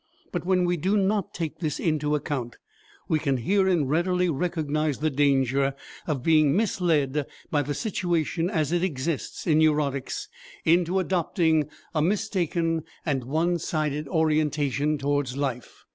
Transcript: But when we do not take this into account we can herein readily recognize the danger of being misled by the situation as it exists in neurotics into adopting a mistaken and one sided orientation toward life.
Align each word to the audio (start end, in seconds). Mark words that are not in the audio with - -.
But 0.31 0.47
when 0.47 0.65
we 0.65 0.77
do 0.77 0.97
not 0.97 1.31
take 1.31 1.59
this 1.59 1.79
into 1.79 2.15
account 2.15 2.57
we 3.07 3.19
can 3.19 3.37
herein 3.37 3.85
readily 3.85 4.29
recognize 4.29 4.97
the 4.97 5.11
danger 5.11 5.75
of 6.07 6.23
being 6.23 6.55
misled 6.55 7.27
by 7.51 7.61
the 7.61 7.75
situation 7.75 8.49
as 8.49 8.71
it 8.71 8.83
exists 8.83 9.45
in 9.45 9.59
neurotics 9.59 10.27
into 10.65 10.97
adopting 10.97 11.69
a 11.93 12.01
mistaken 12.01 12.83
and 13.05 13.25
one 13.25 13.59
sided 13.59 14.07
orientation 14.07 14.97
toward 14.97 15.37
life. 15.37 15.85